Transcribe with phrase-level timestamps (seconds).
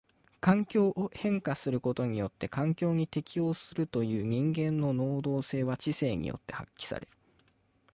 [0.39, 7.09] 環境を変化することによって環境に適応するという人間の能動性は知性によって発揮される。